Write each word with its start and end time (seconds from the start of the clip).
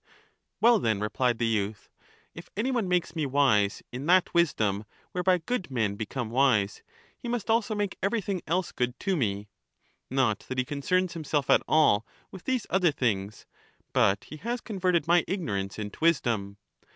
398 0.61 0.61
Well, 0.61 0.79
then, 0.79 0.99
replied 0.99 1.37
the 1.37 1.45
youth, 1.45 1.91
if 2.33 2.49
any 2.57 2.71
one 2.71 2.87
makes 2.87 3.15
me 3.15 3.27
wise 3.27 3.83
in 3.91 4.01
and 4.01 4.01
had 4.01 4.01
been 4.01 4.05
that 4.25 4.33
wisdom 4.33 4.85
whereby 5.11 5.37
good 5.37 5.69
men 5.69 5.93
become 5.93 6.31
wise, 6.31 6.81
he 7.19 7.27
must 7.27 7.51
also 7.51 7.75
^pertine^t*11 7.75 7.77
make 7.77 7.97
everything 8.01 8.41
else 8.47 8.71
good 8.71 8.99
to 8.99 9.15
me. 9.15 9.47
Not 10.09 10.39
that 10.47 10.57
he 10.57 10.65
concerns 10.65 11.09
youth. 11.11 11.13
himself 11.13 11.51
at 11.51 11.61
all 11.67 12.03
with 12.31 12.45
these 12.45 12.65
other 12.71 12.91
things, 12.91 13.45
but 13.93 14.23
he 14.23 14.37
has 14.37 14.59
converted 14.59 15.05
my 15.07 15.23
ignorance 15.27 15.77
into 15.77 15.99
wisdom. 16.01 16.57